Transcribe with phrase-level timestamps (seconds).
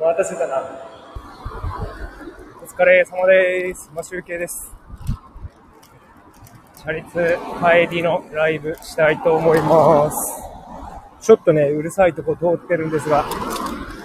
[0.00, 0.62] 待たせたな。
[2.62, 3.92] お疲れ様です。
[3.94, 4.74] マシュウケイです。
[6.78, 10.42] チャリツ帰りのライブしたいと思います。
[11.20, 13.26] ちょっとね、うるさいとこ通ってるんですが、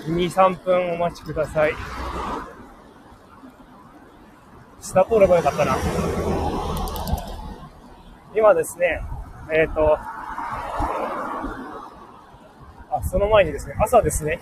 [0.06, 1.72] 2、3分お待ちください。
[4.82, 5.78] 下通ればよかったな。
[8.36, 9.02] 今ですね、
[9.50, 9.98] えっ、と、
[12.92, 14.42] あ、その前にですね、朝ですね、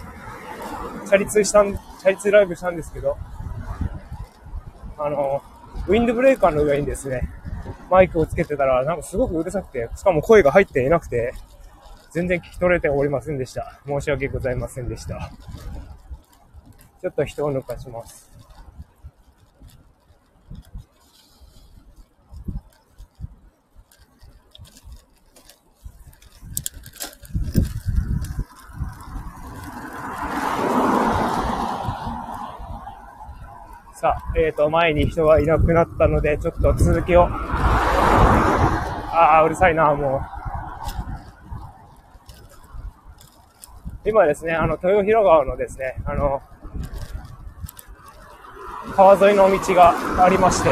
[1.14, 3.16] チャリ通したん、チャリ通ライブしたんですけど、
[4.98, 5.44] あの、
[5.88, 7.30] ウィンドブレーカーの上にですね、
[7.92, 11.36] マイクをつけてたら、なんかすごくうるさくて、しかも声が入っていなくて、
[12.10, 13.80] 全然聞き取れておりませんでした。
[13.86, 15.30] 申し訳ございませんでした。
[17.00, 18.33] ちょっと人を抜かします。
[34.04, 37.24] さあ、えっ、と、前に人がいなくなったので、ちょっと続きを。
[37.24, 37.30] あ
[39.40, 40.22] あ、うるさいな、も
[44.06, 44.10] う。
[44.10, 46.42] 今ですね、あの、豊広川のですね、あの、
[48.94, 50.70] 川沿いの道がありまして、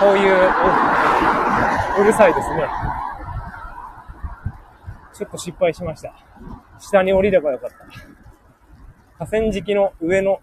[0.00, 0.36] こうい、う
[2.00, 2.64] うるさいですね。
[5.12, 6.14] ちょっと失敗しました。
[6.78, 7.76] 下に降りればよかった。
[9.18, 10.40] 河川敷の上の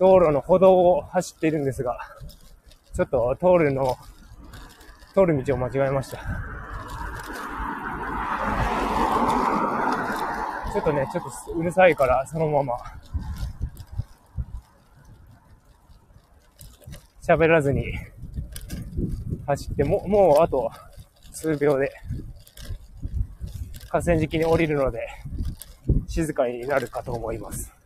[0.00, 1.98] 道路の歩道を走っているんですが、
[2.96, 3.98] ちょっと通るの、
[5.12, 6.16] 通る道を間違えました。
[10.72, 12.78] ちょっとね、ちょっとうるさいから、そのまま、
[17.22, 17.92] 喋らずに
[19.46, 20.70] 走って、もう、もうあと
[21.30, 21.92] 数秒で、
[23.90, 25.06] 河川敷に降りるので、
[26.08, 27.79] 静かになるかと思います。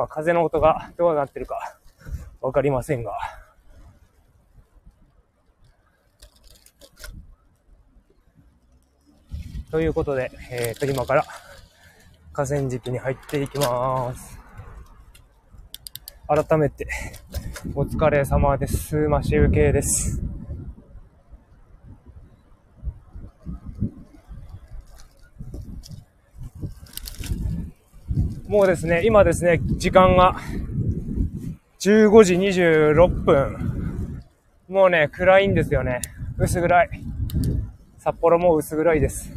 [0.00, 1.76] まあ、風の音がどうなってるか
[2.40, 3.12] わかりませんが。
[9.70, 11.24] ということで、えー、と、今から
[12.32, 14.38] 河川敷に入っていきます。
[16.26, 16.88] 改めて、
[17.74, 18.96] お疲れ様です。
[18.96, 20.29] マシウケイです。
[28.50, 30.34] もうですね、今ですね、時間が
[31.78, 34.24] 15時26分。
[34.68, 36.00] もうね、暗いんですよね。
[36.36, 36.90] 薄暗い。
[37.96, 39.32] 札幌も薄暗いです。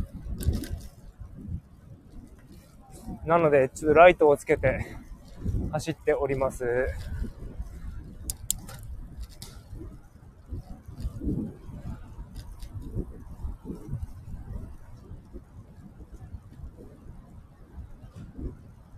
[3.27, 4.97] なので、ちょっとライトをつけて
[5.71, 6.65] 走っております。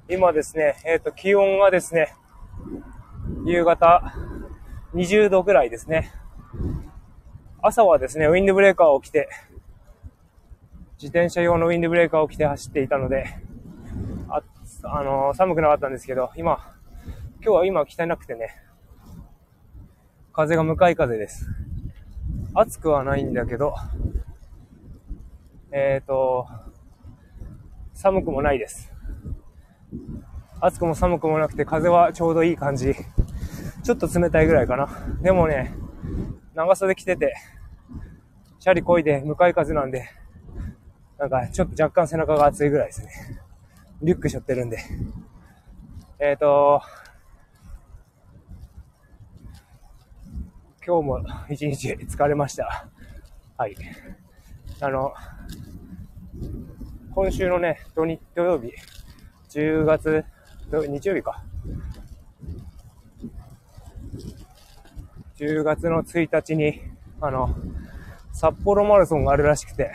[0.08, 2.14] 今ですね、えっ、と、気温がですね、
[3.44, 4.14] 夕方
[4.94, 6.12] 20度ぐらいですね。
[7.60, 9.28] 朝はですね、ウィンドブレーカーを着て、
[11.02, 13.26] 自転車用のウィンドブレーカーを着て走っていたので、
[14.30, 14.44] あ、
[14.84, 16.76] あのー寒くなかったんですけど、今、
[17.42, 18.56] 今日は今着てなくてね、
[20.34, 21.48] 風が向かい風です。
[22.54, 23.74] 暑くはないんだけど、
[25.72, 26.48] えっ、と、
[27.96, 28.95] 寒くもないです。
[30.62, 32.96] 暑くも寒くもなくて風はちょうどいい感じ。
[33.84, 34.90] ちょっと冷たいぐらいかな。
[35.22, 35.76] でもね、
[36.54, 37.36] 長袖着てて、
[38.60, 40.10] チャリこいで向かい風なんで、
[41.20, 43.10] なんかちょっと若干背中が熱いぐらいですね。
[44.02, 44.80] リュック背負ってるんで。
[46.20, 46.82] えっ、ー、と、
[50.86, 52.88] 今日も一日疲れました。
[53.58, 53.76] はい。
[54.82, 55.14] あの、
[57.14, 58.72] 今週のね、土日、土曜日、
[59.56, 60.26] 10月、
[60.70, 61.42] 日曜日か。
[65.38, 66.82] 10月の1日に、
[67.22, 67.56] あの、
[68.34, 69.94] 札幌マラソンがあるらしくて、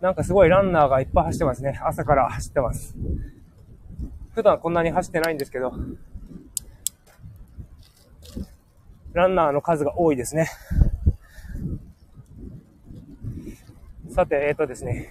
[0.00, 1.78] なんかすごいランナーがいっぱい走ってますね。
[1.84, 2.94] 朝から走ってます。
[4.34, 5.74] 普段こんなに走ってないんですけど、
[9.12, 10.48] ランナーの数が多いですね。
[14.08, 15.10] さて、えっ、ー、とですね、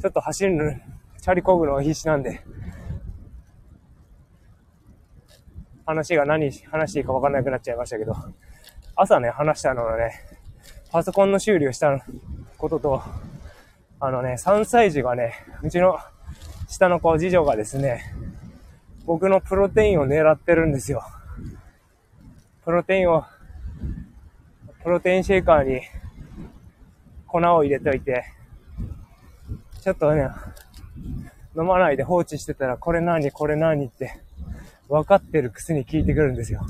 [0.00, 0.80] ちょっと走る、
[1.20, 2.40] チャリこぐのが必死なんで、
[5.84, 8.14] 話が何話していいか分かんなくなっちゃいましたけど、
[8.94, 10.12] 朝ね、話したのはね、
[10.92, 12.04] パソコンの修理をした
[12.58, 13.02] ことと、
[13.98, 15.34] あのね、3歳児がね、
[15.64, 15.98] うちの
[16.68, 18.14] 下の子、次女がですね、
[19.04, 21.02] 僕のプロテインを狙ってるんですよ。
[22.64, 23.24] プロテインを、
[24.84, 25.80] プロテインシェイカーに
[27.26, 28.37] 粉を入れといて、
[29.80, 30.28] ちょっとね、
[31.56, 34.20] 飲まないで放置してたら、これ何、これ何って
[34.88, 36.66] 分かってるくせに聞いてくるんですよ。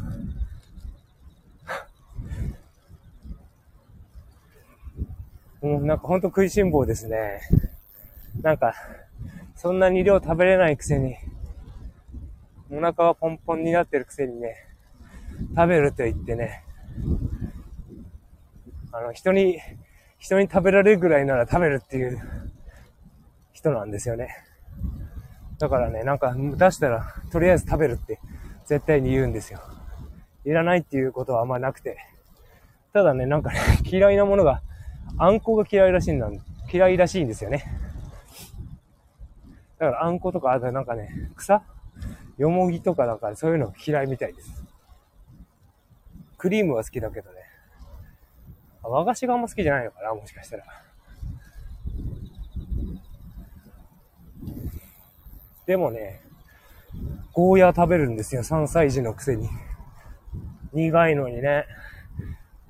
[5.60, 7.40] もうなんかほんと食いしん坊ですね。
[8.42, 8.74] なんか、
[9.56, 11.16] そんなに量食べれないくせに、
[12.70, 14.54] お腹がポンポンになってるくせにね、
[15.56, 16.62] 食べると言ってね、
[18.92, 19.58] あの、人に、
[20.18, 22.47] 人に食べられるぐらいなら食べるっていう
[23.58, 24.28] 人なんですよね。
[25.58, 28.20] だからね、なんか出したら、とりあえず食べるって
[28.64, 29.60] 絶対に言うんですよ。
[30.44, 31.98] いらないっていうことはあんまなくて。
[32.92, 34.62] ただね、なんかね、 嫌いなものが、
[35.18, 36.30] あんこが嫌いらしいんだ、
[36.72, 37.64] 嫌いらしいんですよね。
[39.78, 41.60] だからあんことか、あとなんかね、草？
[42.38, 44.64] よもぎとかなんかそういうの嫌いみたいです。
[46.36, 47.38] クリームは好きだけどね。
[48.82, 50.64] 和菓子があんま好きじゃないのかなもしかしたら。
[55.68, 56.22] でもね、
[57.34, 59.50] ゴーヤー食べるんですよ、3歳児のくせに。
[60.72, 61.66] 苦いのにね。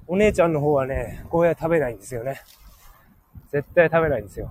[0.08, 2.40] お姉ちゃんの方はね、ゴーヤー食べないんですよね。
[3.52, 4.50] 絶対食べないんですよ。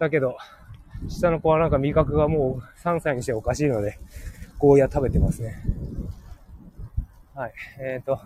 [0.00, 0.36] だけど、
[1.08, 3.96] 下の子はなんか味覚がもう3歳にしておかしいので、
[4.58, 5.62] ゴーヤー食べてますね。
[7.36, 7.52] はい。
[7.80, 8.18] えっ、ー、と、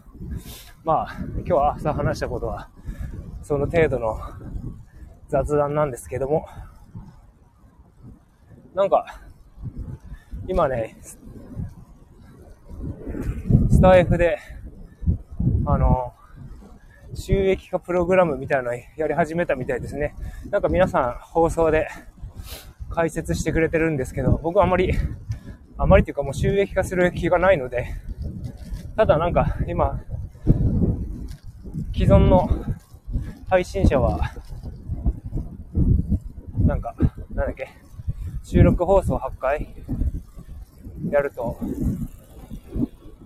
[0.83, 2.71] まあ、今日は朝話したことは、
[3.43, 4.19] その程度の
[5.29, 6.47] 雑談なんですけども、
[8.75, 9.21] なんか、
[10.47, 10.97] 今ね、
[13.71, 14.39] スタイフで、
[15.65, 16.13] あの、
[17.15, 20.15] 収益化プログラムみたいなのやり始めたみたいですね。
[20.51, 21.89] なんか皆さん放送で
[22.91, 24.93] 解説してくれてるんですけど、僕はあまり、
[25.79, 27.89] あまりっていうかもう収益化する気がないので、
[28.97, 30.01] ただなんか今、
[31.95, 32.49] 既存の
[33.49, 34.21] 配信者は、
[36.67, 36.95] なんか、
[37.33, 37.69] なんだっけ、
[38.43, 39.75] 収録放送8回
[41.11, 41.59] やると、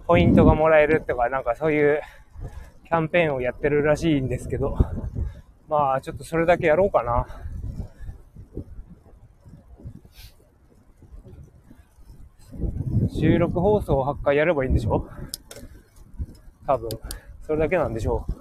[0.06, 2.02] ポイントがもらえるとか、なんかそういう
[2.84, 4.76] キャンペーンをやってるらしいんですけど、
[5.68, 7.26] まあちょっとそれだけやろうかな。
[13.08, 15.08] 収録放送を8回やればいいんでしょ？
[16.66, 16.90] 多分。
[17.42, 18.32] それだけなんでしょう。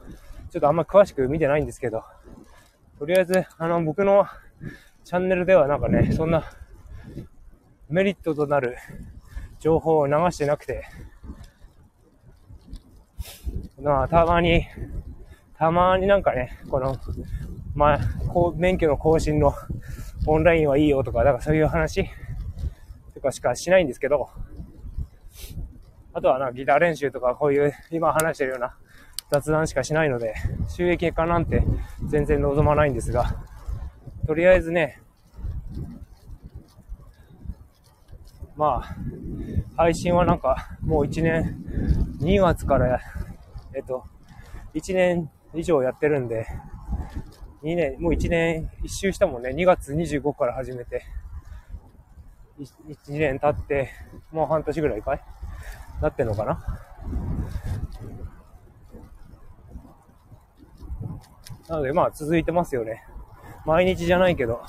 [0.52, 2.04] ちょっとあんま詳しく見てないんですけど、
[2.98, 4.26] とりあえず、あの、僕の
[5.10, 6.44] チャンネルではなんかね、そんな
[7.90, 8.78] メリットとなる
[9.60, 10.86] 情報を流してなくて、
[13.82, 14.68] まあ、たまに、
[15.58, 16.96] たまになんかね、この、
[17.74, 19.56] まあ、こう、免許の更新の
[20.28, 22.08] オンラインはいいよとか、だかそういう話
[23.16, 24.30] とかしかしないんですけど、
[26.14, 28.76] あとはな、ギター練習とかこういう今話してるような
[29.32, 30.36] 雑談しかしないので、
[30.68, 31.64] 収益化なんて
[32.06, 33.49] 全然望まないんですが、
[34.30, 35.02] とりあえずね、
[38.56, 38.96] まあ、
[39.76, 41.58] 配信はなんか、もう1年、
[42.20, 43.02] 2月から
[43.74, 44.04] えっと、
[44.76, 46.46] 1年以上やってるんで、
[47.64, 49.50] 2年、もう1年一周したもんね。
[49.50, 51.02] 2月25から始めて、
[52.60, 52.70] 1,
[53.08, 53.90] 2年経って、
[54.32, 55.24] もう半年ぐらいかい
[56.04, 56.64] なってんのかな
[61.68, 63.09] なのでまあ続いてますよね。
[63.70, 64.64] 毎日じゃないけど、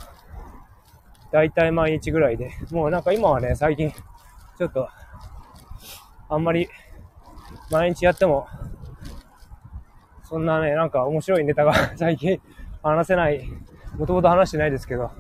[1.33, 4.91] だいたい毎日ぐらいで、もうなんか今はね、最近、ちょっと、
[6.29, 6.69] あんまり、
[7.71, 8.47] 毎日やっても、
[10.25, 12.43] そんなね、なんか面白いネタが 最近
[12.83, 13.49] 話せない、
[13.97, 15.11] もともと話してないですけど、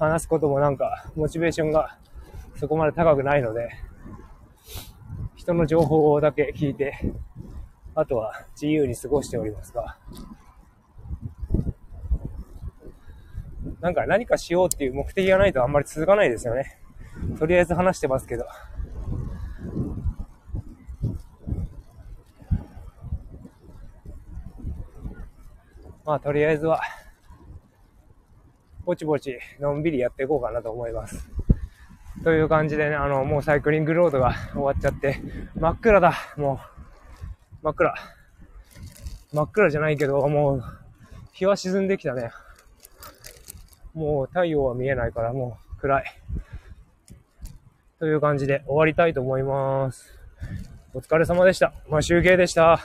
[0.00, 1.98] 話すこともなんか、モチベーションが
[2.56, 3.70] そこまで高くないので、
[5.36, 7.14] 人の情報だけ聞いて、
[7.94, 9.96] あとは自由に過ごしておりますが、
[13.84, 16.78] なんか何かしようっていう目的がないとあんまり続かないですよね。
[17.38, 18.46] とりあえず話してますけど。
[26.06, 26.80] まあ、とりあえずは、
[28.86, 31.28] ぼちぼち、のんびりやっていこうかなと思います。
[32.22, 35.20] という感じでね、あの、もうサイクリングロードが終わっちゃって、
[35.56, 36.58] 真っ暗だ、も
[37.60, 37.64] う。
[37.64, 37.94] 真っ暗。
[39.34, 40.64] 真っ暗じゃないけど、もう、
[41.32, 42.30] 日は沈んできたね。
[43.94, 46.04] もう太陽は見えないから、もう暗い。
[48.00, 50.12] という感じで終わりたいと思います。
[50.92, 51.72] お疲れ様でした。
[51.88, 52.80] まあ、集計でした。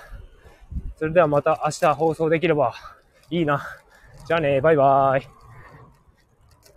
[0.98, 2.74] それではまた明日放送できれば
[3.30, 3.62] いいな。
[4.28, 5.39] じゃあね、バイバーイ。